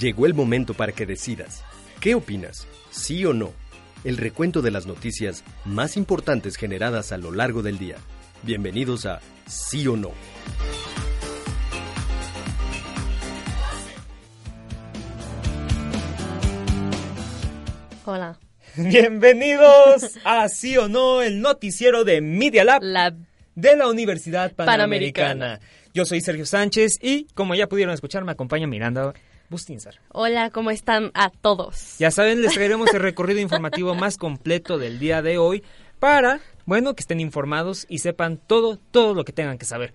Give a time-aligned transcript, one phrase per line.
[0.00, 1.62] Llegó el momento para que decidas.
[2.00, 2.66] ¿Qué opinas?
[2.90, 3.52] ¿Sí o no?
[4.02, 7.96] El recuento de las noticias más importantes generadas a lo largo del día.
[8.42, 10.10] Bienvenidos a Sí o No.
[18.04, 18.38] Hola.
[18.76, 23.14] Bienvenidos a Sí o No, el noticiero de Media Lab La
[23.54, 25.28] de la Universidad Panamericana.
[25.28, 25.60] Panamericana.
[25.94, 29.14] Yo soy Sergio Sánchez y, como ya pudieron escuchar, me acompaña Miranda
[29.50, 30.00] Bustinzar.
[30.10, 31.98] Hola, ¿cómo están a todos?
[31.98, 35.62] Ya saben, les traeremos el recorrido informativo más completo del día de hoy
[35.98, 39.92] para, bueno, que estén informados y sepan todo, todo lo que tengan que saber.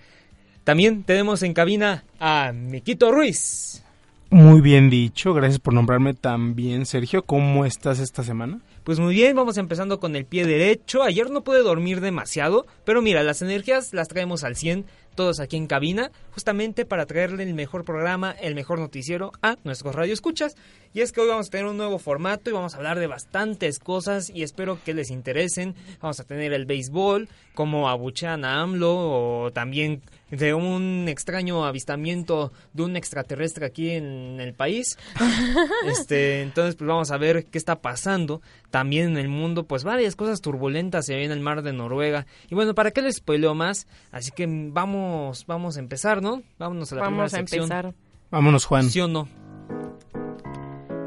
[0.64, 3.83] También tenemos en cabina a Miquito Ruiz.
[4.31, 7.23] Muy bien dicho, gracias por nombrarme también, Sergio.
[7.23, 8.59] ¿Cómo estás esta semana?
[8.84, 11.02] Pues muy bien, vamos empezando con el pie derecho.
[11.02, 15.58] Ayer no pude dormir demasiado, pero mira, las energías las traemos al 100 todos aquí
[15.58, 20.56] en cabina, justamente para traerle el mejor programa, el mejor noticiero a nuestros radioescuchas.
[20.94, 23.08] Y es que hoy vamos a tener un nuevo formato y vamos a hablar de
[23.08, 25.76] bastantes cosas y espero que les interesen.
[26.02, 32.52] Vamos a tener el béisbol, como abuchean a AMLO o también de un extraño avistamiento
[32.73, 34.97] de un extraterrestre aquí en el país.
[35.85, 40.16] Este, entonces pues vamos a ver qué está pasando también en el mundo, pues varias
[40.16, 42.25] cosas turbulentas se ven en el mar de Noruega.
[42.50, 43.88] Y bueno, ¿para qué les spoileo más?
[44.11, 46.44] Así que vamos, vamos a empezar, ¿no?
[46.57, 47.63] Vámonos a la Vamos a primera sección.
[47.63, 47.94] empezar.
[48.30, 48.89] Vámonos, Juan.
[48.89, 49.27] ¿Sí o no?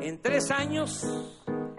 [0.00, 1.04] En tres años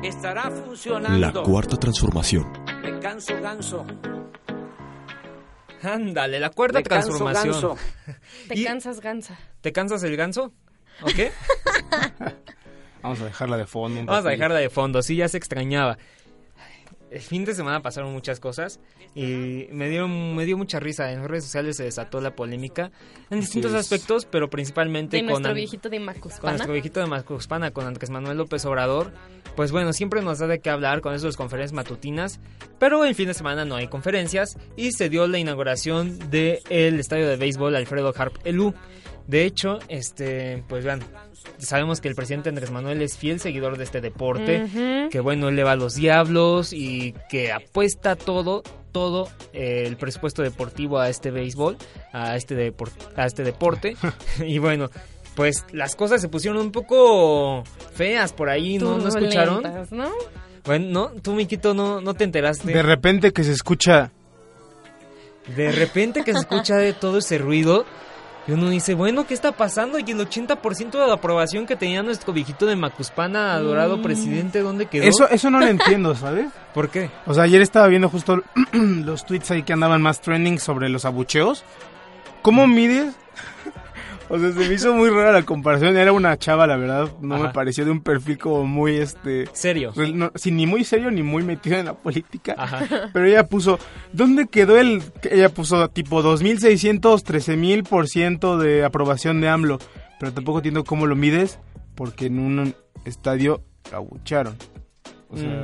[0.02, 1.20] estará funcionando.
[1.20, 2.48] La cuarta transformación.
[2.82, 3.86] Me canso ganso.
[5.84, 7.54] Ándale, la cuarta Me canso transformación.
[7.54, 7.78] ganso.
[8.48, 9.38] Te cansas, gansa.
[9.62, 10.54] ¿Te cansas el ganso?
[11.02, 11.32] ¿O qué?
[13.02, 14.00] Vamos a dejarla de fondo.
[14.00, 15.98] un Vamos a dejarla de fondo, sí, ya se extrañaba.
[17.14, 18.80] El fin de semana pasaron muchas cosas
[19.14, 21.12] y me dio, me dio mucha risa.
[21.12, 22.92] En redes sociales se desató la polémica
[23.30, 23.78] en distintos es.
[23.78, 26.52] aspectos, pero principalmente De con, nuestro viejito de con Macuspana.
[26.54, 29.14] nuestro viejito de Macuspana, con Andrés Manuel López Obrador.
[29.56, 32.40] Pues bueno, siempre nos da de qué hablar con esas conferencias matutinas,
[32.80, 37.28] pero el fin de semana no hay conferencias y se dio la inauguración del estadio
[37.28, 38.74] de béisbol Alfredo Harp Elú.
[39.28, 41.00] De hecho, este, pues vean,
[41.58, 45.56] sabemos que el presidente Andrés Manuel es fiel seguidor de este deporte, que bueno, él
[45.56, 51.08] le va a los diablos y que apuesta todo, todo eh, el presupuesto deportivo a
[51.10, 51.78] este béisbol,
[52.12, 53.96] a este, depor- a este deporte.
[54.46, 54.90] y bueno,
[55.36, 57.64] pues las cosas se pusieron un poco
[57.96, 58.98] feas por ahí, ¿no?
[58.98, 59.64] ¿No escucharon?
[59.92, 60.12] ¿no?
[60.66, 61.22] Bueno, ¿no?
[61.22, 62.72] Tú, Miquito, no, no te enteraste.
[62.74, 64.12] De repente que se escucha.
[65.56, 67.86] De repente que se escucha de todo ese ruido
[68.46, 70.00] y uno dice, bueno, ¿qué está pasando?
[70.00, 74.88] Y el 80% de la aprobación que tenía nuestro viejito de Macuspana, adorado presidente, ¿dónde
[74.88, 75.04] quedó?
[75.04, 76.48] Eso, eso no lo entiendo, ¿sabes?
[76.74, 77.10] ¿Por qué?
[77.26, 78.44] O sea, ayer estaba viendo justo
[78.74, 81.64] los tweets ahí que andaban más trending sobre los abucheos.
[82.42, 83.16] ¿Cómo mides?
[84.34, 85.96] O sea, se me hizo muy rara la comparación.
[85.96, 87.08] Era una chava, la verdad.
[87.22, 87.44] No Ajá.
[87.48, 89.46] me pareció de un perfil como muy, este...
[89.54, 89.92] Serio.
[89.94, 92.56] pues, no- sí, ni muy serio ni muy metido en la política.
[92.58, 93.10] Ajá.
[93.14, 93.78] Pero ella puso,
[94.12, 95.04] ¿dónde quedó el...?
[95.30, 99.78] Ella puso tipo 2.600, 13.000 por ciento de aprobación de AMLO.
[100.20, 101.60] Pero tampoco entiendo cómo lo mides,
[101.94, 103.62] porque en un estadio
[103.92, 104.56] la abucharon.
[105.30, 105.64] O sea,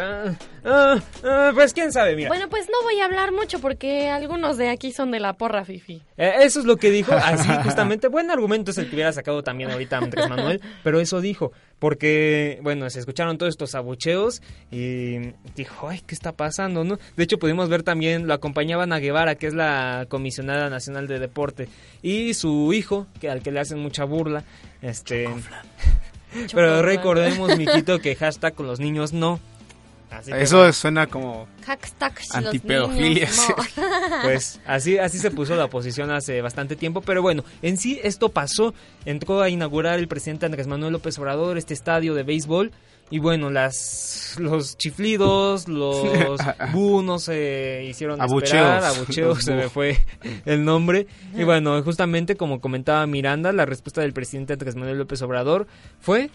[0.00, 2.28] Ah, ah, ah, pues quién sabe, mira.
[2.28, 5.64] Bueno, pues no voy a hablar mucho porque algunos de aquí son de la porra,
[5.64, 6.02] Fifi.
[6.16, 8.08] Eh, eso es lo que dijo, así justamente.
[8.08, 12.58] Buen argumento es el que hubiera sacado también ahorita Andrés Manuel, pero eso dijo, porque,
[12.62, 16.84] bueno, se escucharon todos estos abucheos y dijo, ay, ¿qué está pasando?
[16.84, 21.06] no De hecho, pudimos ver también, lo acompañaban a Guevara, que es la comisionada nacional
[21.06, 21.68] de deporte,
[22.02, 24.44] y su hijo, que al que le hacen mucha burla,
[24.82, 25.28] este...
[26.52, 29.40] Pero recordemos, Miquito, que hashtag con los niños no.
[30.18, 31.46] Así que, eso suena como...
[31.64, 33.28] Hashtag si los Antipedofilia.
[34.22, 38.30] Pues así, así se puso la oposición hace bastante tiempo, pero bueno, en sí esto
[38.30, 38.74] pasó,
[39.04, 42.72] entró a inaugurar el presidente Andrés Manuel López Obrador este estadio de béisbol
[43.10, 46.02] y bueno, las los chiflidos, los
[46.72, 48.52] bu no se hicieron Abucheos.
[48.52, 49.98] esperar, abucheos Los se me fue
[50.44, 51.06] el nombre
[51.36, 55.68] y bueno, justamente como comentaba Miranda, la respuesta del presidente Andrés Manuel López Obrador
[56.00, 56.30] fue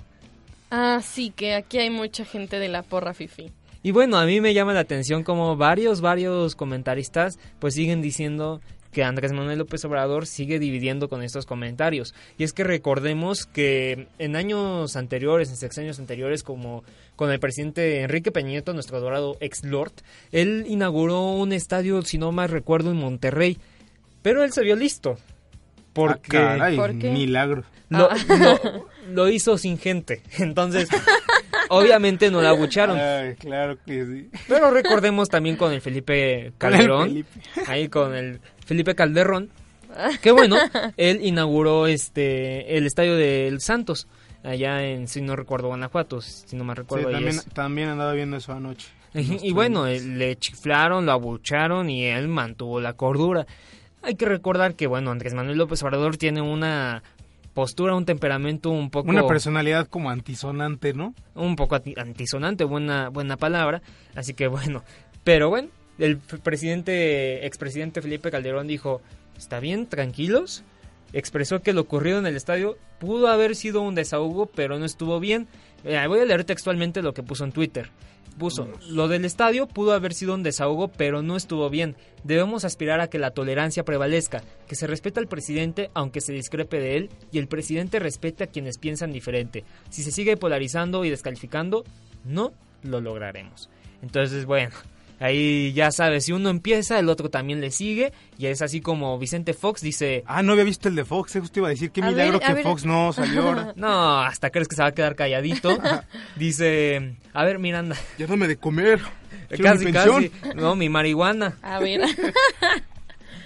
[0.76, 3.52] Ah, sí, que aquí hay mucha gente de la porra, Fifi.
[3.84, 8.62] Y bueno, a mí me llama la atención como varios, varios comentaristas pues siguen diciendo
[8.94, 12.14] que Andrés Manuel López Obrador sigue dividiendo con estos comentarios.
[12.38, 16.84] Y es que recordemos que en años anteriores, en sexenios anteriores, como
[17.16, 19.94] con el presidente Enrique Peña Nieto, nuestro dorado ex Lord,
[20.32, 23.58] él inauguró un estadio, si no más recuerdo, en Monterrey.
[24.22, 25.18] Pero él se vio listo.
[25.94, 27.10] Porque Ah, caray, ¿Por qué?
[27.12, 27.64] milagro.
[27.90, 30.22] lo, lo- lo hizo sin gente.
[30.38, 30.88] Entonces,
[31.70, 32.98] obviamente no la abucharon.
[33.00, 34.30] Ay, claro que sí.
[34.48, 37.10] Pero recordemos también con el Felipe Calderón.
[37.10, 37.30] Felipe.
[37.68, 39.50] Ahí con el Felipe Calderón.
[40.22, 40.58] Que bueno,
[40.98, 44.08] él inauguró este el estadio del Santos.
[44.44, 46.20] Allá en, si no recuerdo, Guanajuato.
[46.22, 47.08] Si no me Sí, recuerdo.
[47.10, 48.88] ahí también, también andaba viendo eso anoche.
[49.16, 53.46] Y, y bueno, eh, le chiflaron, lo abucharon y él mantuvo la cordura.
[54.02, 57.04] Hay que recordar que, bueno, Andrés Manuel López Obrador tiene una
[57.54, 59.10] postura, un temperamento un poco...
[59.10, 61.14] Una personalidad como antisonante, ¿no?
[61.36, 63.82] un poco antisonante, buena, buena palabra.
[64.16, 64.84] Así que bueno,
[65.24, 69.02] pero bueno, el presidente, expresidente Felipe Calderón dijo,
[69.38, 70.64] está bien, tranquilos.
[71.14, 75.20] Expresó que lo ocurrido en el estadio pudo haber sido un desahogo, pero no estuvo
[75.20, 75.48] bien.
[75.84, 77.90] Eh, voy a leer textualmente lo que puso en Twitter.
[78.38, 81.96] Puso, lo del estadio pudo haber sido un desahogo, pero no estuvo bien.
[82.24, 86.80] Debemos aspirar a que la tolerancia prevalezca, que se respete al presidente aunque se discrepe
[86.80, 89.64] de él y el presidente respete a quienes piensan diferente.
[89.90, 91.84] Si se sigue polarizando y descalificando,
[92.26, 93.70] no lo lograremos.
[94.02, 94.72] Entonces, bueno,
[95.24, 99.18] ahí ya sabes, si uno empieza, el otro también le sigue y es así como
[99.20, 101.92] Vicente Fox dice, Ah, no había visto el de Fox, eh, justo iba a decir,
[101.92, 102.64] qué A milagro ver, que ver.
[102.64, 103.74] Fox no salió ahora.
[103.76, 105.78] no, hasta crees que se va a quedar calladito.
[106.36, 109.00] Dice, a ver Miranda, Ya dame de comer.
[109.62, 111.58] Casi, casi, no, mi marihuana.
[111.62, 112.02] A ver,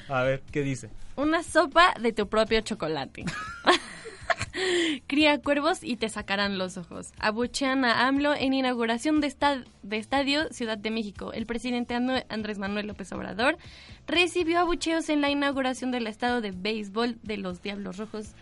[0.08, 0.90] A ver, ¿qué dice?
[1.18, 3.26] una sopa de tu propio chocolate.
[5.08, 7.12] Cría cuervos y te sacarán los ojos.
[7.20, 9.34] Abuchean a AMLO en inauguración de,
[9.84, 11.34] de Estadio Ciudad de México.
[11.34, 13.58] El presidente Andrés Manuel López Obrador
[14.08, 18.34] recibió abucheos en la inauguración del estado de béisbol de los Diablos Rojos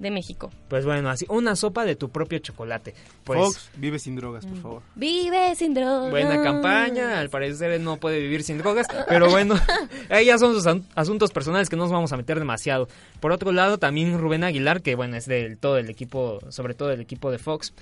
[0.00, 0.50] de México.
[0.68, 2.94] Pues bueno, así, una sopa de tu propio chocolate.
[3.22, 4.48] Pues Fox, vive sin drogas, Mm.
[4.50, 4.82] por favor.
[4.96, 6.10] Vive sin drogas.
[6.10, 9.54] buena campaña, al parecer él no puede vivir sin drogas, pero bueno,
[10.10, 12.88] ahí ya son sus asuntos personales que no nos vamos a meter demasiado.
[13.20, 16.90] Por otro lado, también Rubén Aguilar, que bueno, es del todo el equipo, sobre todo
[16.90, 17.74] el equipo de Fox,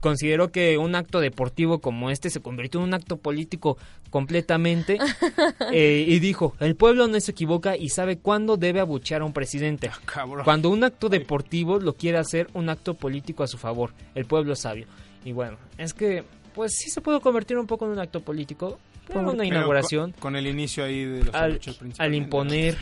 [0.00, 3.78] consideró que un acto deportivo como este se convirtió en un acto político
[4.10, 4.98] completamente
[5.72, 9.32] eh, y dijo, el pueblo no se equivoca y sabe cuándo debe abuchear a un
[9.32, 9.90] presidente.
[10.04, 10.44] Cabrón.
[10.44, 14.52] Cuando un acto deportivo lo quiere hacer un acto político a su favor, el pueblo
[14.52, 14.86] es sabio.
[15.24, 16.24] Y bueno, es que
[16.54, 18.78] pues sí se puede convertir un poco en un acto político,
[19.08, 21.60] por una Pero inauguración, Con, con el inicio ahí de los al,
[21.98, 22.76] al imponer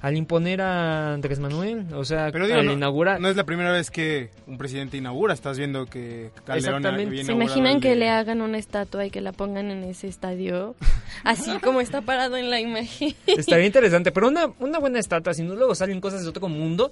[0.00, 3.18] al imponer a Andrés Manuel, o sea, Pero digo, al no, inaugurar.
[3.22, 5.32] no es la primera vez que un presidente inaugura.
[5.32, 7.24] Estás viendo que Calderón Exactamente.
[7.24, 10.74] ¿Se imaginan que de- le hagan una estatua y que la pongan en ese estadio?
[11.24, 13.14] Así como está parado en la imagen.
[13.26, 16.90] Estaría interesante, pero una, una buena estatua, si no luego salen cosas de otro mundo.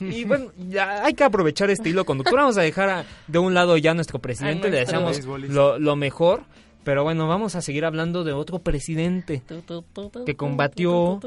[0.00, 2.36] Y bueno, ya hay que aprovechar este hilo conductor.
[2.36, 5.96] Vamos a dejar a- de un lado ya a nuestro presidente, le deseamos lo, lo
[5.96, 6.44] mejor.
[6.84, 9.42] Pero bueno, vamos a seguir hablando de otro presidente
[10.24, 11.18] que combatió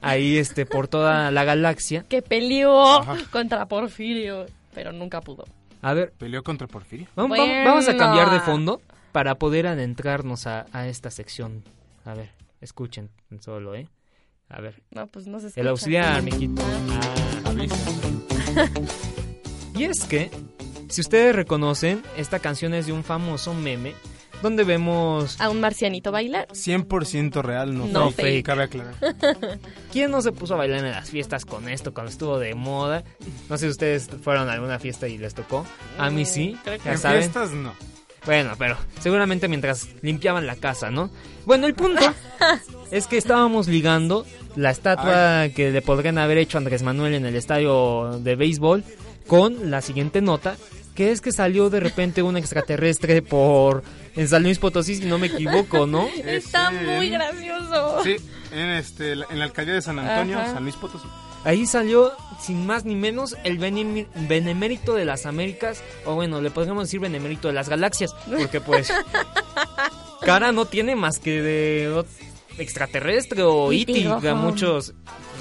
[0.00, 2.04] ahí este por toda la galaxia.
[2.08, 3.16] Que peleó Ajá.
[3.32, 5.44] contra Porfirio, pero nunca pudo.
[5.82, 7.08] A ver, Peleó contra Porfirio.
[7.16, 7.68] vamos, Bueno.
[7.68, 8.80] vamos a cambiar de fondo
[9.12, 11.64] para poder adentrarnos a, a esta sección.
[12.04, 12.30] A ver,
[12.60, 13.10] escuchen
[13.40, 13.88] solo, ¿eh?
[14.48, 15.60] A ver, No, pues no se escucha.
[15.60, 16.62] el auxiliar, mijito.
[16.62, 17.39] Ah.
[19.74, 20.30] Y es que,
[20.88, 23.94] si ustedes reconocen, esta canción es de un famoso meme
[24.42, 26.48] donde vemos A un marcianito bailar.
[26.48, 28.26] 100% real, no, No fake.
[28.26, 28.46] fake.
[28.46, 28.94] Cabe aclarar.
[29.92, 33.04] quién no se puso a bailar en las fiestas con esto cuando estuvo de moda.
[33.48, 35.64] No sé si ustedes fueron a alguna fiesta y les tocó.
[35.98, 37.18] A mí sí, Mm, creo que ya En saben.
[37.20, 37.72] fiestas, no.
[38.26, 41.10] Bueno, pero seguramente mientras limpiaban la casa, ¿no?
[41.46, 42.02] Bueno, el punto
[42.90, 47.24] es que estábamos ligando la estatua que le podrían haber hecho a Andrés Manuel en
[47.26, 48.84] el estadio de béisbol
[49.26, 50.56] con la siguiente nota,
[50.94, 53.82] que es que salió de repente un extraterrestre por
[54.16, 56.06] en San Luis Potosí, si no me equivoco, ¿no?
[56.24, 56.76] Está Sí.
[56.84, 58.02] muy gracioso.
[58.02, 58.16] Sí,
[58.52, 60.52] en, este, en la alcaldía de San Antonio, Ajá.
[60.54, 61.06] San Luis Potosí.
[61.44, 66.50] Ahí salió, sin más ni menos, el benem- benemérito de las Américas, o bueno, le
[66.50, 68.92] podríamos decir benemérito de las galaxias, porque pues
[70.20, 72.04] cara no tiene más que de
[72.58, 74.92] extraterrestre o Y iti, que a muchos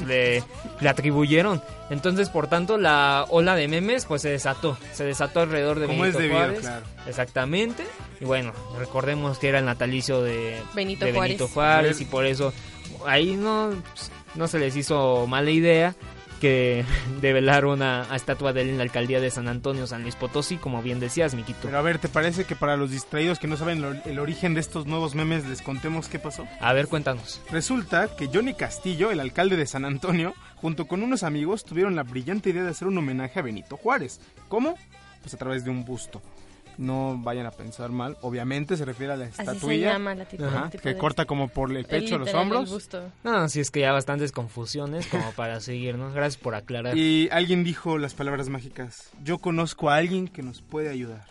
[0.08, 0.44] le,
[0.80, 1.62] le atribuyeron.
[1.90, 6.06] Entonces, por tanto, la ola de memes pues se desató, se desató alrededor de Como
[6.06, 6.60] es Benito debido, Juárez.
[6.62, 6.86] claro.
[7.08, 7.84] Exactamente.
[8.22, 11.38] Y bueno, recordemos que era el natalicio de Benito de Juárez.
[11.38, 12.54] Benito Juárez y por eso
[13.06, 15.96] ahí no, pues, no se les hizo mala idea
[16.40, 16.86] que
[17.22, 20.82] develar una estatua de él en la alcaldía de San Antonio, San Luis Potosí, como
[20.82, 21.60] bien decías, Miquito.
[21.64, 24.54] Pero a ver, ¿te parece que para los distraídos que no saben lo- el origen
[24.54, 26.48] de estos nuevos memes les contemos qué pasó?
[26.62, 27.42] A ver, cuéntanos.
[27.52, 32.04] Resulta que Johnny Castillo, el alcalde de San Antonio, junto con unos amigos tuvieron la
[32.04, 34.22] brillante idea de hacer un homenaje a Benito Juárez.
[34.48, 34.76] ¿Cómo?
[35.22, 36.22] Pues a través de un busto.
[36.80, 40.24] No vayan a pensar mal, obviamente se refiere a la Así se estatuilla llama la
[40.24, 42.90] tipo, ajá, tipo que de- corta como por el pecho, el los hombros.
[43.22, 46.14] No, si es que ya bastantes confusiones como para seguir, ¿no?
[46.14, 46.98] Gracias por aclarar.
[46.98, 49.10] Y alguien dijo las palabras mágicas.
[49.26, 51.26] Yo conozco a alguien que nos puede ayudar.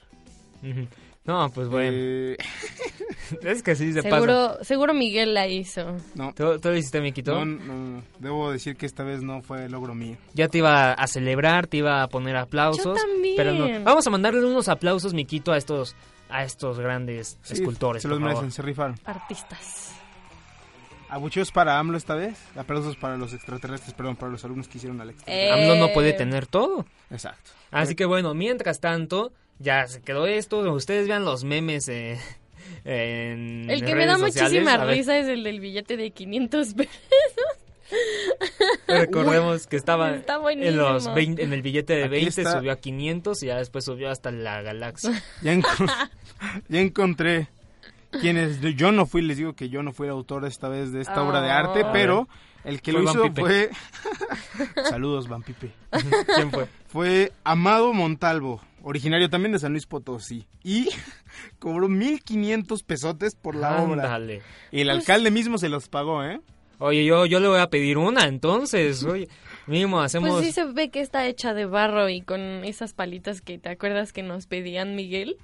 [0.63, 0.87] Ujú.
[1.29, 1.93] No, pues bueno.
[1.95, 2.37] Eh,
[3.43, 4.15] Es que sí se pasa.
[4.17, 5.97] Seguro, seguro Miguel la hizo.
[6.15, 7.35] no, ¿Tú, tú lo hiciste, Miquito?
[7.35, 8.03] no, no, no.
[8.19, 10.17] Debo decir que esta vez no fue logro mío.
[10.33, 12.85] Ya te iba a celebrar, te iba a poner aplausos.
[12.85, 13.35] Yo también.
[13.37, 13.85] Pero no.
[13.85, 15.95] Vamos a mandarle unos aplausos, Miquito, a estos
[16.31, 18.03] a estos grandes Sí, escultores.
[18.03, 18.43] Se los por favor.
[18.43, 18.99] merecen, se rifaron.
[19.05, 19.93] Artistas.
[21.11, 22.39] Abucheos para AMLO esta vez.
[22.55, 25.65] Aplausos para los extraterrestres, perdón, para los alumnos que hicieron al extraterrestre.
[25.67, 26.85] Eh, AMLO no puede tener todo.
[27.11, 27.51] Exacto.
[27.71, 30.59] Así que bueno, mientras tanto, ya se quedó esto.
[30.73, 32.19] Ustedes vean los memes eh,
[32.85, 34.53] en El que me da sociales.
[34.63, 36.95] muchísima risa es el del billete de 500 pesos.
[38.87, 40.77] Recordemos que estaba Está en, buenísimo.
[40.83, 42.59] los 20 en el billete de Aquí 20, está.
[42.59, 45.11] subió a 500 y ya después subió hasta la galaxia.
[45.43, 46.09] Ya, enco-
[46.69, 47.49] ya encontré
[48.21, 48.61] quienes.
[48.77, 51.23] Yo no fui, les digo que yo no fui el autor esta vez de esta
[51.23, 51.91] obra de arte, Ah.
[51.93, 52.29] pero
[52.65, 53.71] el que Fue lo hizo fue.
[54.89, 55.71] Saludos, Van Pipe.
[56.35, 56.67] ¿Quién fue?
[56.89, 60.47] Fue Amado Montalvo, originario también de San Luis Potosí.
[60.63, 60.89] Y
[61.59, 64.21] cobró 1500 pesotes por la obra.
[64.71, 66.41] Y el alcalde mismo se los pagó, ¿eh?
[66.81, 69.03] Oye, yo, yo le voy a pedir una, entonces.
[69.05, 69.29] Oye,
[69.67, 70.31] mínimo hacemos...
[70.31, 73.69] Pues sí se ve que está hecha de barro y con esas palitas que te
[73.69, 75.37] acuerdas que nos pedían Miguel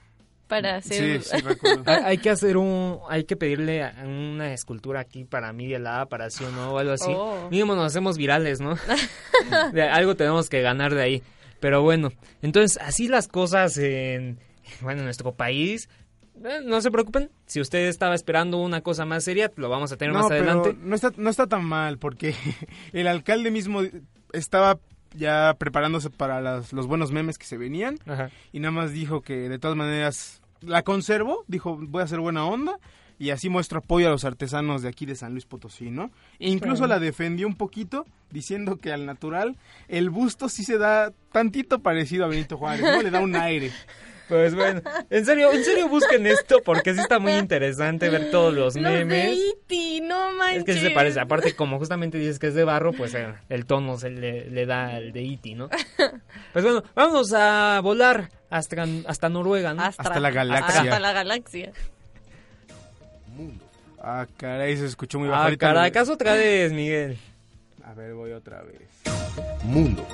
[0.46, 1.22] para hacer...
[1.22, 1.82] Sí, sí, recuerdo.
[1.86, 3.00] Hay, hay que hacer un...
[3.08, 6.92] Hay que pedirle una escultura aquí para Media Lab, para sí o no, o algo
[6.92, 7.10] así.
[7.10, 7.48] Oh.
[7.50, 8.76] Mínimo nos hacemos virales, ¿no?
[9.72, 11.22] De- algo tenemos que ganar de ahí.
[11.64, 12.10] Pero bueno,
[12.42, 14.38] entonces así las cosas en...
[14.82, 15.88] Bueno, en nuestro país...
[16.44, 19.96] Eh, No se preocupen, si usted estaba esperando una cosa más seria, lo vamos a
[19.96, 20.76] tener No, más pero adelante.
[20.82, 22.34] no está, no está tan mal, porque
[22.92, 23.80] el alcalde mismo
[24.34, 24.78] estaba
[25.14, 28.28] ya preparándose para las- los buenos memes que se venían Ajá.
[28.52, 32.44] y nada más dijo que de todas maneras la conservo, dijo voy a hacer buena
[32.44, 32.78] onda
[33.18, 36.10] y así muestro apoyo a los artesanos de aquí de San Luis Potosí, ¿no?
[36.38, 36.94] E incluso Claro.
[36.94, 39.56] la defendió un poquito diciendo que al natural
[39.88, 43.02] el busto sí se da tantito parecido a Benito Juárez, ¿no?
[43.02, 43.70] Le da un aire.
[44.26, 44.80] Pues bueno,
[45.10, 48.82] en serio, en serio busquen esto porque sí está muy interesante ver todos los Los
[48.82, 49.38] de memes.
[49.38, 50.60] E.T., no manches.
[50.60, 53.34] Es que sí se parece, aparte como justamente dices que es de barro, pues eh,
[53.50, 55.68] el tono se le, le da al de Iti, ¿no?
[56.54, 59.82] Pues bueno, vámonos a volar hasta, hasta Noruega, ¿no?
[59.82, 60.06] Astra.
[60.06, 60.80] Hasta la galaxia.
[60.80, 61.72] Hasta la galaxia.
[64.00, 65.44] Ah, caray, se escuchó muy bajo.
[65.44, 67.16] Ah, lo- Caracas otra vez, Miguel.
[67.84, 68.80] A ver, voy otra vez.
[69.64, 70.06] Mundo.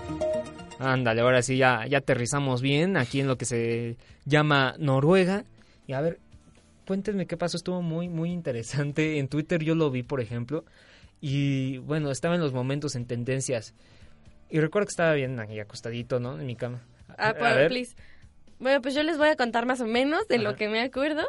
[0.79, 5.45] Ándale, ahora sí ya, ya aterrizamos bien aquí en lo que se llama Noruega.
[5.87, 6.19] Y a ver,
[6.87, 9.19] cuéntenme qué pasó, estuvo muy, muy interesante.
[9.19, 10.65] En Twitter yo lo vi, por ejemplo.
[11.21, 13.75] Y bueno, estaba en los momentos en tendencias.
[14.49, 16.39] Y recuerdo que estaba bien aquí acostadito, ¿no?
[16.41, 16.81] En mi cama.
[17.19, 17.69] Ah, por- ver.
[17.69, 17.95] please.
[18.59, 21.27] Bueno, pues yo les voy a contar más o menos de lo que me acuerdo.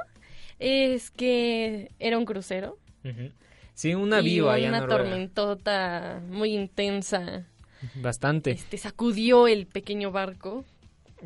[0.62, 2.78] Es que era un crucero.
[3.04, 3.32] Ujú.
[3.74, 7.48] Sí, una y viva en una tormentota muy intensa.
[7.96, 8.52] Bastante.
[8.52, 10.64] Este sacudió el pequeño barco.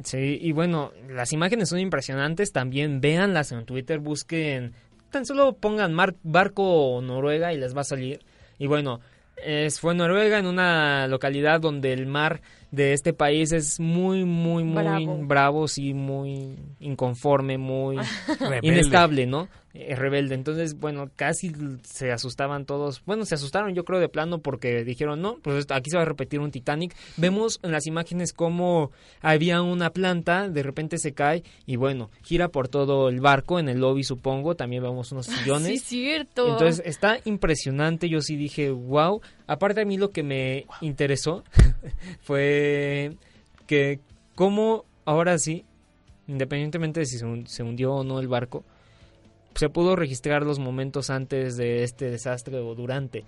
[0.04, 2.54] Sí, y bueno, las imágenes son impresionantes.
[2.54, 4.74] También véanlas en Twitter, busquen.
[5.12, 8.22] Tan solo pongan mar- barco Noruega y les va a salir.
[8.58, 9.02] Y bueno,
[9.44, 14.64] es, fue Noruega en una localidad donde el mar de este país es muy, muy,
[14.64, 15.18] muy Bravo.
[15.24, 17.98] bravo, sí, muy inconforme, muy
[18.62, 19.48] inestable, ¿no?
[19.74, 20.36] Eh, rebelde.
[20.36, 21.52] Entonces, bueno, casi
[21.84, 23.02] se asustaban todos.
[23.06, 26.04] Bueno, se asustaron yo creo de plano porque dijeron, no, pues esto- aquí se va
[26.04, 26.96] a repetir un Titanic.
[27.18, 28.92] Vemos en las imágenes cómo
[29.22, 33.68] había una planta, de repente se cae y bueno, gira por todo el barco, en
[33.68, 35.82] el lobby supongo, también vemos unos sillones.
[35.82, 36.48] Sí, cierto.
[36.48, 39.20] Entonces está impresionante, yo sí dije, wow.
[39.48, 41.44] Aparte a mí lo que me interesó
[42.22, 43.16] fue
[43.68, 44.00] que
[44.36, 45.66] cómo ahora sí,
[46.28, 48.64] independientemente de si se, hun- se hundió o no el barco,
[49.56, 53.24] se pudo registrar los momentos antes de este desastre o durante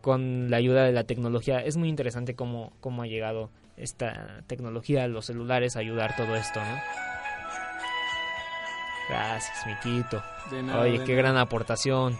[0.00, 1.58] con la ayuda de la tecnología.
[1.60, 6.60] Es muy interesante cómo, cómo ha llegado esta tecnología, los celulares a ayudar todo esto,
[6.60, 6.76] ¿no?
[9.08, 10.22] Gracias, Miquito.
[10.50, 11.22] De nada, Oye, de qué nada.
[11.22, 12.16] gran aportación.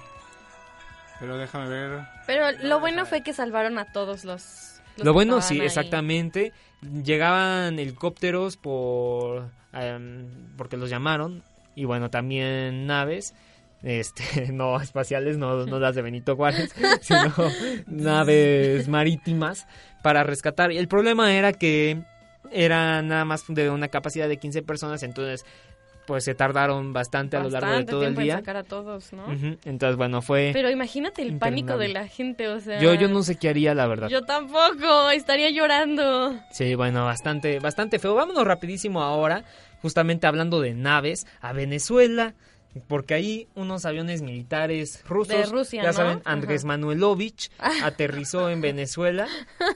[1.19, 2.01] Pero déjame ver.
[2.27, 4.76] Pero lo bueno fue que salvaron a todos los.
[4.97, 5.67] Los Lo bueno, sí, ahí.
[5.67, 6.53] exactamente.
[7.05, 10.27] Llegaban helicópteros por em,
[10.57, 11.43] porque los llamaron
[11.75, 13.35] y bueno, también naves
[13.83, 14.23] este,
[14.53, 17.33] no espaciales, no, no las de Benito Juárez, sino
[17.87, 19.67] naves marítimas
[20.03, 20.73] para rescatar.
[20.73, 22.03] Y el problema era que
[22.53, 25.45] era nada más de una capacidad de 15 personas, entonces
[26.07, 28.37] pues se tardaron bastante, a lo largo de todo el tiempo en día.
[28.37, 29.27] sacar a todos, ¿no?
[29.65, 30.51] Entonces, bueno, fue...
[30.53, 32.81] Pero imagínate el pánico de la gente, o sea...
[32.81, 34.09] Yo, yo no sé qué haría, la verdad.
[34.09, 36.39] Yo tampoco, estaría llorando.
[36.51, 38.15] Sí, bueno, bastante, bastante feo.
[38.15, 39.45] Vámonos rapidísimo ahora,
[39.83, 42.35] justamente hablando de naves, a Venezuela,
[42.89, 45.93] porque ahí unos aviones militares rusos, De Rusia, ya ¿no?
[45.95, 46.69] saben, Andrés Ajá.
[46.69, 47.51] Manuelovich
[47.83, 49.27] aterrizó en Venezuela.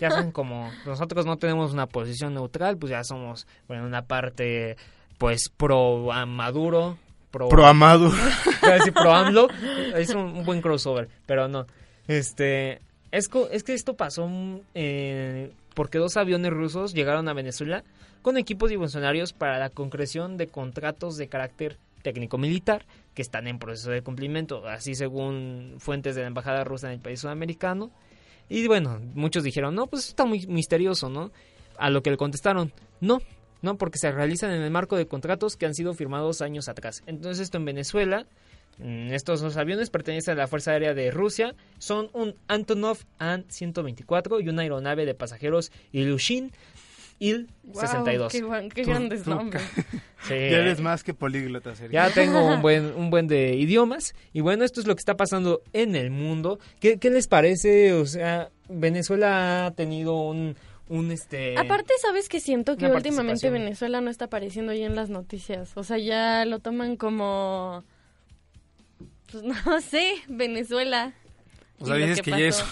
[0.00, 4.76] Ya saben, como nosotros no tenemos una posición neutral, pues ya somos, bueno, una parte,
[5.20, 6.96] pues, pro a Maduro,
[7.30, 7.66] pro, Pro
[8.62, 9.48] decir pro AMLO,
[9.94, 11.66] es un, un buen crossover, pero no.
[12.08, 17.84] Este, es, que esto pasó mm, eh, porque dos aviones rusos llegaron a Venezuela
[18.22, 23.58] con equipos y funcionarios para la concreción de contratos de carácter técnico-militar que están en
[23.58, 27.90] proceso de cumplimiento, así según fuentes de la embajada rusa en el país sudamericano.
[28.48, 31.30] Y bueno, muchos dijeron, no, pues está muy misterioso, ¿no?
[31.76, 32.72] A lo que le contestaron,
[33.02, 33.20] no,
[33.62, 37.02] no, porque se realizan en el marco de contratos que han sido firmados años atrás.
[37.06, 38.26] Entonces esto en Venezuela,
[38.78, 44.42] mm, estos dos aviones pertenecen a la Fuerza Aérea de Rusia, son un Antonov An-124
[44.42, 46.52] y una aeronave de pasajeros Ilyushin
[47.22, 48.42] Il-62.
[48.46, 49.62] Guau, qué, qué Tú- grandes tú- nombres.
[50.22, 51.94] Sí, Ya eres más que políglota, Sergio.
[51.94, 54.14] ya tengo un buen, un buen de idiomas.
[54.34, 56.58] Y bueno, esto es lo que está pasando en el mundo.
[56.78, 57.94] ¿Qué, qué les parece?
[57.94, 60.56] O sea, Venezuela ha tenido un,
[60.90, 61.56] un este...
[61.56, 63.48] Aparte, ¿sabes que Siento que últimamente.
[63.48, 65.70] Venezuela no está apareciendo ya en las noticias.
[65.76, 67.84] O sea, ya lo toman como...
[69.30, 71.14] Pues no sé, Venezuela.
[71.78, 72.62] O sea, dices que, ya, es,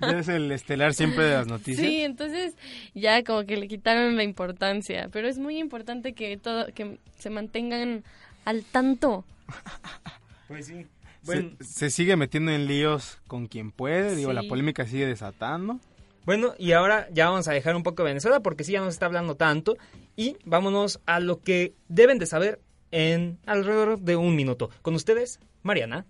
[0.00, 1.86] ya es el estelar siempre de las noticias.
[1.86, 2.56] Sí, entonces
[2.94, 5.08] ya como que le quitaron la importancia.
[5.12, 8.02] Pero es muy importante que todo, que se mantengan
[8.44, 9.24] al tanto.
[10.48, 10.82] Pues sí.
[10.82, 10.86] Se-
[11.26, 14.16] Bueno, se, sigue metiendo en líos con quien puede.
[14.16, 15.78] Digo, la polémica sigue desatando.
[16.24, 19.06] Bueno, y ahora ya vamos a dejar un poco Venezuela porque sí ya nos está
[19.06, 19.76] hablando tanto
[20.16, 22.60] y vámonos a lo que deben de saber
[22.90, 24.70] en alrededor de un minuto.
[24.82, 26.06] Con ustedes, Mariana.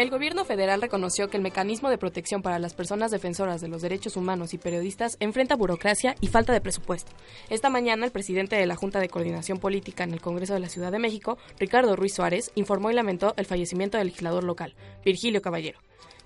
[0.00, 3.82] El gobierno federal reconoció que el mecanismo de protección para las personas defensoras de los
[3.82, 7.12] derechos humanos y periodistas enfrenta burocracia y falta de presupuesto.
[7.50, 10.70] Esta mañana, el presidente de la Junta de Coordinación Política en el Congreso de la
[10.70, 15.42] Ciudad de México, Ricardo Ruiz Suárez, informó y lamentó el fallecimiento del legislador local, Virgilio
[15.42, 15.80] Caballero,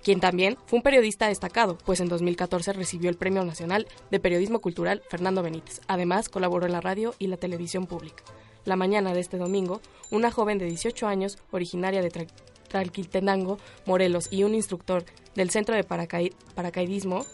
[0.05, 4.61] quien también fue un periodista destacado, pues en 2014 recibió el Premio Nacional de Periodismo
[4.61, 5.81] Cultural Fernando Benítez.
[5.89, 8.23] Además, colaboró en la radio y la televisión pública.
[8.65, 14.43] La mañana de este domingo, una joven de 18 años, originaria de Tra- Morelos, y
[14.43, 17.25] un instructor del Centro de Paracaid- Paracaidismo,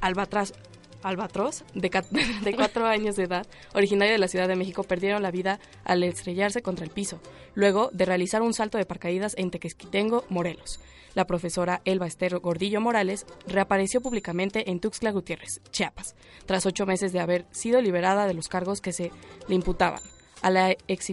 [0.00, 0.52] Albatraz,
[1.02, 1.90] Albatros, de,
[2.42, 6.02] de cuatro años de edad, originario de la Ciudad de México, perdieron la vida al
[6.02, 7.20] estrellarse contra el piso,
[7.54, 10.80] luego de realizar un salto de paracaídas en Tequesquitengo, Morelos.
[11.14, 16.14] La profesora Elba Esther Gordillo Morales reapareció públicamente en Tuxtla Gutiérrez, Chiapas,
[16.46, 19.10] tras ocho meses de haber sido liberada de los cargos que se
[19.46, 20.00] le imputaban.
[20.40, 21.10] A la ex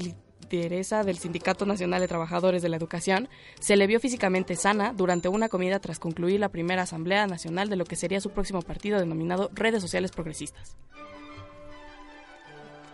[0.49, 5.27] lideresa del Sindicato Nacional de Trabajadores de la Educación, se le vio físicamente sana durante
[5.27, 8.99] una comida tras concluir la primera Asamblea Nacional de lo que sería su próximo partido
[8.99, 10.75] denominado Redes Sociales Progresistas.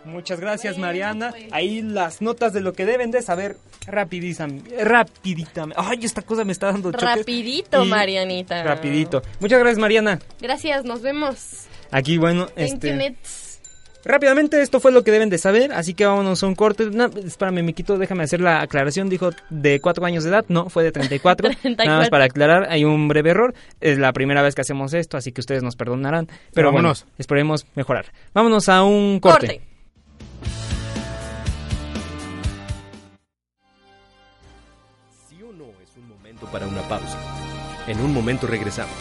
[0.04, 1.34] Muchas gracias, Mariana.
[1.50, 3.56] Ahí las notas de lo que deben de saber
[3.86, 4.84] rapidísamente.
[4.84, 5.82] Rapiditamente.
[5.84, 7.08] Ay, esta cosa me está dando choques.
[7.16, 8.62] Rapidito, Y- Marianita.
[8.62, 9.22] Rapidito.
[9.40, 10.20] Muchas gracias, Mariana.
[10.40, 11.64] Gracias, nos vemos.
[11.90, 13.16] Aquí, bueno, Thank este...
[14.06, 16.86] Rápidamente, esto fue lo que deben de saber, así que vámonos a un corte.
[16.92, 19.08] No, espérame, me quito, déjame hacer la aclaración.
[19.08, 21.48] Dijo de 4 años de edad, no, fue de 34.
[21.50, 21.84] 34.
[21.84, 23.52] Nada más para aclarar, hay un breve error.
[23.80, 26.28] Es la primera vez que hacemos esto, así que ustedes nos perdonarán.
[26.54, 27.06] Pero bueno, Vámonos.
[27.18, 28.06] esperemos mejorar.
[28.32, 29.46] Vámonos a un corte.
[29.46, 29.62] Corte.
[35.28, 37.18] ¿Sí o no es un momento para una pausa?
[37.88, 38.94] En un momento regresamos.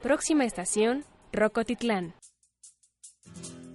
[0.00, 2.14] Próxima estación, Rocotitlán.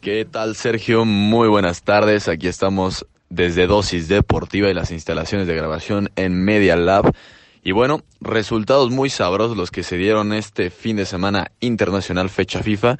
[0.00, 1.04] ¿Qué tal, Sergio?
[1.04, 2.28] Muy buenas tardes.
[2.28, 7.12] Aquí estamos desde Dosis Deportiva y las instalaciones de grabación en Media Lab.
[7.62, 12.62] Y bueno, resultados muy sabrosos los que se dieron este fin de semana internacional fecha
[12.62, 12.96] FIFA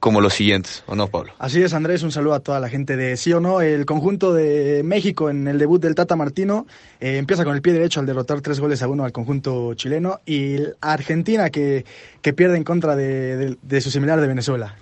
[0.00, 1.32] como los siguientes, ¿o no, Pablo?
[1.38, 3.60] Así es, Andrés, un saludo a toda la gente de sí o no.
[3.60, 6.66] El conjunto de México en el debut del Tata Martino
[7.00, 10.20] eh, empieza con el pie derecho al derrotar tres goles a uno al conjunto chileno
[10.26, 11.84] y Argentina que,
[12.22, 14.76] que pierde en contra de, de, de su similar de Venezuela.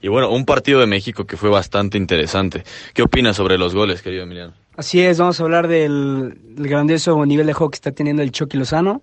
[0.00, 2.64] Y bueno, un partido de México que fue bastante interesante.
[2.92, 4.52] ¿Qué opinas sobre los goles, querido Emiliano?
[4.76, 8.32] Así es, vamos a hablar del, del grandioso nivel de juego que está teniendo el
[8.32, 9.02] Chucky Lozano,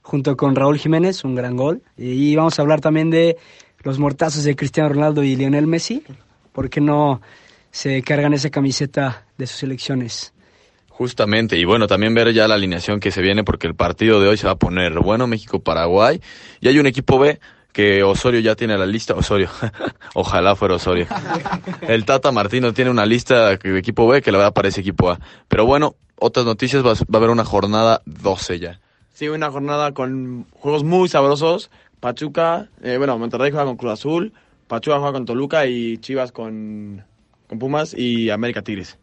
[0.00, 1.82] junto con Raúl Jiménez, un gran gol.
[1.96, 3.36] Y vamos a hablar también de
[3.82, 6.02] los mortazos de Cristiano Ronaldo y Lionel Messi.
[6.52, 7.20] ¿Por qué no
[7.70, 10.32] se cargan esa camiseta de sus selecciones?
[10.88, 14.28] Justamente, y bueno, también ver ya la alineación que se viene porque el partido de
[14.28, 16.20] hoy se va a poner bueno, México-Paraguay,
[16.60, 17.40] y hay un equipo B
[17.72, 19.48] que Osorio ya tiene la lista, Osorio,
[20.14, 21.06] ojalá fuera Osorio.
[21.80, 25.18] El Tata Martino tiene una lista de equipo B que la verdad parece equipo A.
[25.48, 28.80] Pero bueno, otras noticias, va, va a haber una jornada 12 ya.
[29.14, 31.70] Sí, una jornada con juegos muy sabrosos.
[32.02, 34.32] Pachuca, eh, bueno, Monterrey juega con Cruz Azul,
[34.66, 37.04] Pachuca juega con Toluca y Chivas con,
[37.46, 38.98] con Pumas y América Tigres.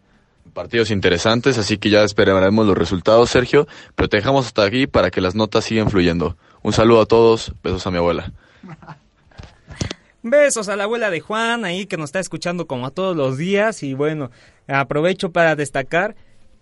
[0.53, 3.69] Partidos interesantes, así que ya esperaremos los resultados, Sergio.
[3.95, 6.35] Pero te dejamos hasta aquí para que las notas sigan fluyendo.
[6.61, 8.33] Un saludo a todos, besos a mi abuela.
[10.21, 13.37] Besos a la abuela de Juan ahí que nos está escuchando como a todos los
[13.37, 14.31] días y bueno,
[14.67, 16.17] aprovecho para destacar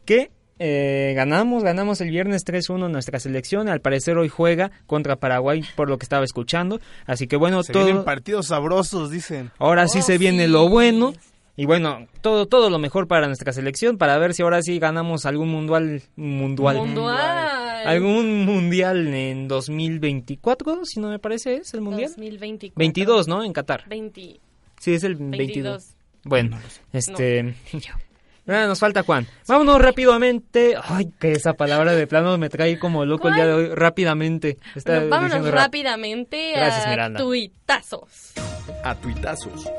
[0.05, 5.63] que eh, ganamos, ganamos el viernes 3-1 nuestra selección, al parecer hoy juega contra Paraguay
[5.75, 7.85] por lo que estaba escuchando, así que bueno, se todo...
[7.85, 9.51] vienen partidos sabrosos, dicen.
[9.59, 11.13] Ahora Oh, sí se viene lo bueno.
[11.59, 15.25] Y bueno, todo todo lo mejor para nuestra selección para ver si ahora sí ganamos
[15.25, 17.87] algún mundial mundial Mundial.
[17.87, 22.09] algún mundial en 2024, si no me parece es el mundial.
[22.11, 22.77] 2024.
[22.77, 23.43] 22, ¿no?
[23.43, 23.85] En Qatar.
[23.89, 24.39] 20.
[24.79, 25.35] Sí, es el 22.
[25.37, 25.95] 22.
[26.25, 26.59] Bueno,
[26.93, 27.55] este
[28.47, 29.27] Ah, nos falta Juan.
[29.47, 30.75] Vámonos rápidamente.
[30.81, 33.69] Ay, que esa palabra de plano me trae como loco el día de hoy.
[33.75, 34.57] Rápidamente.
[34.75, 37.19] Está Bueno, vámonos rápidamente Gracias, a Miranda.
[37.19, 38.33] tuitazos.
[38.83, 39.69] A tuitazos.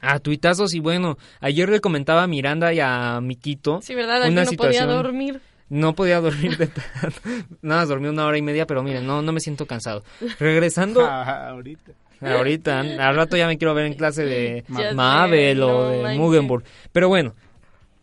[0.00, 3.80] A tuitazos y bueno, ayer le comentaba a Miranda y a Miquito.
[3.82, 4.16] Sí, ¿verdad?
[4.28, 5.40] una Ayer no podía dormir.
[5.68, 7.20] No podía dormir de tanto.
[7.62, 10.04] Nada, más dormí una hora y media, pero miren, no, no me siento cansado.
[10.38, 11.92] Regresando Ahorita.
[12.22, 16.18] Ahorita, al rato ya me quiero ver en clase de sé, Mabel o de.
[16.18, 16.64] Mugenburg.
[16.92, 17.34] Pero bueno,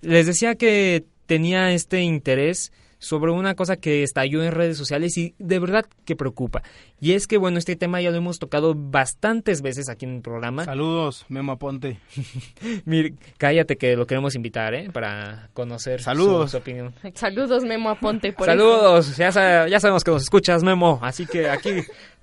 [0.01, 5.33] les decía que tenía este interés sobre una cosa que estalló en redes sociales y
[5.39, 6.61] de verdad que preocupa.
[7.01, 10.21] Y es que, bueno, este tema ya lo hemos tocado bastantes veces aquí en el
[10.21, 10.65] programa.
[10.65, 11.99] Saludos, Memo Aponte.
[12.85, 14.89] Mir, cállate que lo queremos invitar, ¿eh?
[14.91, 16.51] Para conocer su- Saludos.
[16.51, 16.93] su opinión.
[17.13, 18.33] Saludos, Memo Aponte.
[18.33, 21.69] Por Saludos, ya, sa- ya sabemos que nos escuchas, Memo, así que aquí,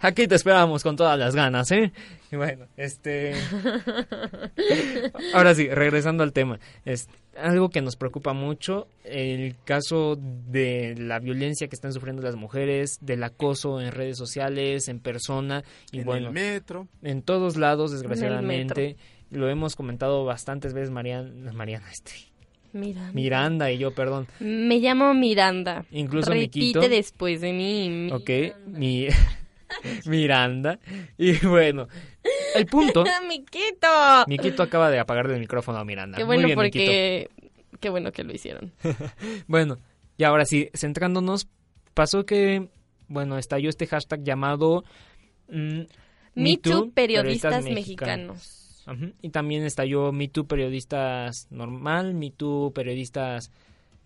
[0.00, 1.90] aquí te esperamos con todas las ganas, ¿eh?
[2.36, 3.34] Bueno, este...
[5.34, 11.18] Ahora sí, regresando al tema, es algo que nos preocupa mucho, el caso de la
[11.18, 15.62] violencia que están sufriendo las mujeres, del acoso en redes sociales, en persona,
[15.92, 16.88] y En bueno, el metro.
[17.02, 18.96] en todos lados, desgraciadamente,
[19.30, 22.12] lo hemos comentado bastantes veces, Mariana, Mariana, este...
[22.72, 23.12] Miranda.
[23.12, 24.26] Miranda y yo, perdón.
[24.38, 25.86] Me llamo Miranda.
[25.92, 26.80] Incluso Repite Miquito.
[26.80, 28.10] después de mí.
[28.12, 28.30] Ok,
[28.66, 29.06] mi
[30.06, 30.78] Miranda.
[31.18, 31.88] Y bueno,
[32.54, 33.04] el punto.
[33.28, 33.88] Miquito.
[34.26, 36.16] Miquito acaba de apagar el micrófono a Miranda.
[36.16, 36.84] Qué Muy bueno bien, Miquito.
[36.84, 37.30] porque...
[37.80, 38.72] Qué bueno que lo hicieron.
[39.46, 39.78] Bueno,
[40.16, 41.48] y ahora sí, centrándonos,
[41.94, 42.68] pasó que,
[43.08, 44.84] bueno, estalló este hashtag llamado
[45.48, 45.82] mm,
[46.34, 48.84] Me Too, Too, periodistas mexicanos.
[49.20, 53.50] Y también estalló Me Too periodistas normal, Me Too periodistas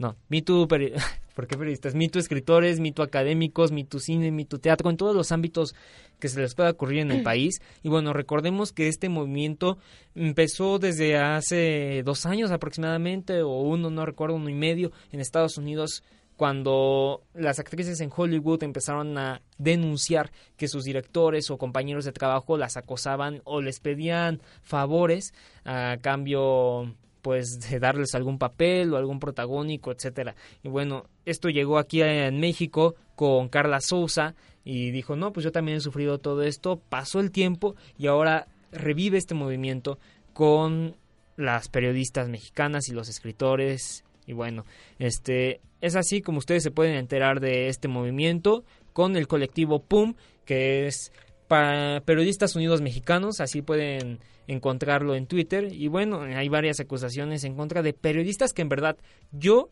[0.01, 0.95] No, Me Too, peri-
[1.35, 1.95] ¿por qué periodistas?
[1.95, 5.31] Me Too escritores, Me Too académicos, Me Too cine, Me Too teatro, en todos los
[5.31, 5.75] ámbitos
[6.19, 7.61] que se les pueda ocurrir en el país.
[7.83, 9.77] Y bueno, recordemos que este movimiento
[10.15, 15.59] empezó desde hace dos años aproximadamente, o uno, no recuerdo, uno y medio, en Estados
[15.59, 16.03] Unidos
[16.37, 22.57] cuando las actrices en Hollywood empezaron a denunciar que sus directores o compañeros de trabajo
[22.57, 25.35] las acosaban o les pedían favores
[25.67, 30.35] a cambio pues de darles algún papel o algún protagónico, etcétera.
[30.62, 35.52] Y bueno, esto llegó aquí en México con Carla Souza y dijo, "No, pues yo
[35.52, 39.98] también he sufrido todo esto." Pasó el tiempo y ahora revive este movimiento
[40.33, 40.96] con
[41.37, 44.64] las periodistas mexicanas y los escritores y bueno,
[45.00, 50.14] este es así como ustedes se pueden enterar de este movimiento con el colectivo PUM,
[50.44, 51.12] que es
[51.51, 55.73] para Periodistas Unidos Mexicanos, así pueden encontrarlo en Twitter.
[55.73, 58.97] Y bueno, hay varias acusaciones en contra de periodistas que en verdad
[59.33, 59.69] yo,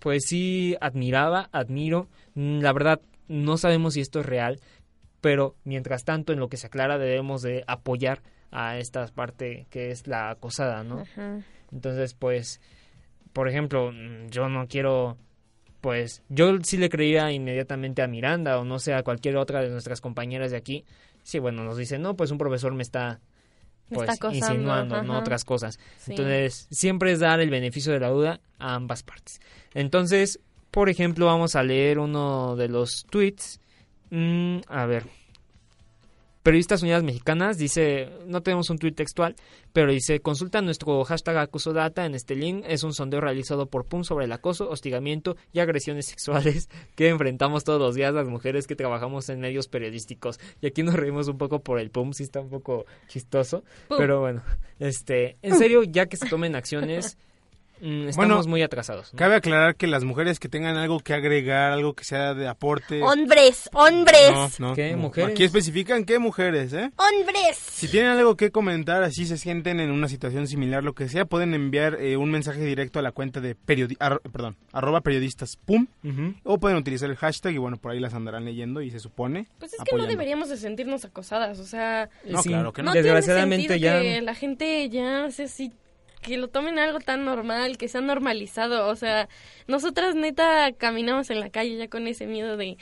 [0.00, 2.08] pues sí, admiraba, admiro.
[2.34, 4.60] Mm, La verdad, no sabemos si esto es real,
[5.22, 9.90] pero mientras tanto, en lo que se aclara, debemos de apoyar a esta parte que
[9.90, 10.98] es la acosada, ¿no?
[10.98, 11.40] Ajá.
[11.72, 12.60] Entonces, pues,
[13.32, 15.16] por ejemplo, mm, yo no quiero,
[15.80, 19.70] pues, yo sí le creía inmediatamente a Miranda o no sé, a cualquier otra de
[19.70, 20.84] nuestras compañeras de aquí.
[21.22, 23.20] Sí, bueno, nos dice, no, pues un profesor me está,
[23.90, 25.18] pues, está insinuando, ¿no?
[25.18, 25.78] Otras cosas.
[25.98, 26.12] Sí.
[26.12, 29.40] Entonces, siempre es dar el beneficio de la duda a ambas partes.
[29.74, 33.60] Entonces, por ejemplo, vamos a leer uno de los tweets.
[34.10, 35.17] Mm, a ver.
[36.48, 39.36] Periodistas Unidas Mexicanas dice, no tenemos un tweet textual,
[39.74, 44.02] pero dice, consulta nuestro hashtag acusodata en este link, es un sondeo realizado por PUM
[44.02, 48.76] sobre el acoso, hostigamiento y agresiones sexuales que enfrentamos todos los días las mujeres que
[48.76, 50.40] trabajamos en medios periodísticos.
[50.62, 53.98] Y aquí nos reímos un poco por el PUM, sí está un poco chistoso, Pum.
[53.98, 54.42] pero bueno,
[54.78, 57.18] este, en serio, ya que se tomen acciones,
[57.80, 59.12] estamos Bueno, muy atrasados.
[59.12, 59.18] ¿no?
[59.18, 63.02] Cabe aclarar que las mujeres que tengan algo que agregar, algo que sea de aporte.
[63.02, 64.30] Hombres, hombres.
[64.58, 64.98] No, no, ¿Qué, no.
[64.98, 65.30] mujeres?
[65.30, 66.90] Aquí especifican qué mujeres, ¿eh?
[66.96, 67.56] Hombres.
[67.56, 71.24] Si tienen algo que comentar, así se sienten en una situación similar, lo que sea,
[71.24, 75.56] pueden enviar eh, un mensaje directo a la cuenta de periodi ar- perdón, arroba periodistas
[75.56, 75.86] pum,
[76.44, 79.46] o pueden utilizar el hashtag y bueno, por ahí las andarán leyendo y se supone
[79.58, 82.08] Pues es que no deberíamos de sentirnos acosadas, o sea...
[82.24, 82.48] No, Sí.
[82.50, 82.92] claro que no.
[82.92, 85.72] Desgraciadamente ya- que la gente ya se así
[86.22, 89.28] que lo tomen algo tan normal, que sea normalizado, o sea,
[89.66, 92.76] nosotras neta caminamos en la calle ya con ese miedo de,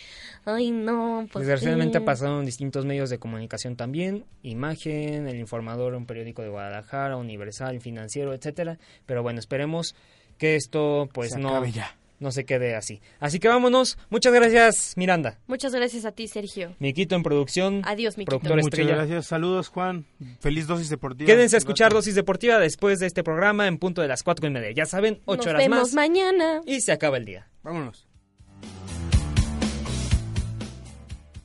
[0.44, 2.04] ay no, pues Desgraciadamente sí".
[2.04, 8.32] pasaron distintos medios de comunicación también, Imagen, El Informador, un periódico de Guadalajara, Universal, Financiero,
[8.34, 8.78] etcétera.
[9.04, 9.94] Pero bueno, esperemos
[10.38, 11.94] que esto pues Se no, acabe ya.
[12.18, 13.00] No se quede así.
[13.20, 13.98] Así que vámonos.
[14.10, 15.38] Muchas gracias, Miranda.
[15.46, 16.74] Muchas gracias a ti, Sergio.
[16.78, 17.82] Miquito en producción.
[17.84, 18.38] Adiós, Miquito.
[18.38, 18.96] Productor Muchas estrella.
[18.96, 20.06] gracias, saludos Juan,
[20.40, 21.26] feliz dosis deportiva.
[21.26, 24.50] Quédense a escuchar Dosis Deportiva después de este programa en punto de las cuatro y
[24.50, 24.70] media.
[24.72, 26.60] Ya saben, ocho Nos horas vemos más mañana.
[26.66, 27.48] y se acaba el día.
[27.62, 28.06] Vámonos.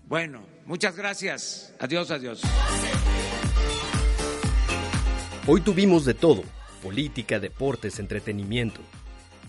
[0.08, 1.74] Bueno, muchas gracias.
[1.80, 2.42] Adiós, adiós.
[5.48, 6.44] Hoy tuvimos de todo,
[6.84, 8.82] política, deportes, entretenimiento.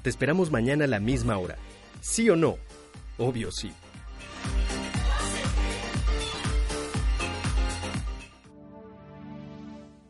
[0.02, 1.56] Te esperamos mañana a la misma hora.
[2.00, 2.56] ¿Sí o no?
[3.18, 3.72] Obvio sí.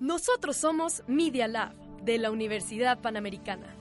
[0.01, 3.77] Nosotros somos Media Lab de la Universidad Panamericana.